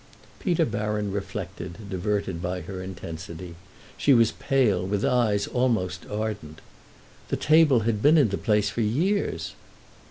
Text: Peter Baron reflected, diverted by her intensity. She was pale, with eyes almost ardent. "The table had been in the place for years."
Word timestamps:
Peter 0.39 0.65
Baron 0.65 1.11
reflected, 1.11 1.87
diverted 1.91 2.41
by 2.41 2.61
her 2.61 2.81
intensity. 2.81 3.53
She 3.97 4.15
was 4.15 4.31
pale, 4.31 4.83
with 4.83 5.05
eyes 5.05 5.45
almost 5.45 6.07
ardent. 6.07 6.59
"The 7.27 7.37
table 7.37 7.81
had 7.81 8.01
been 8.01 8.17
in 8.17 8.29
the 8.29 8.37
place 8.39 8.71
for 8.71 8.81
years." 8.81 9.53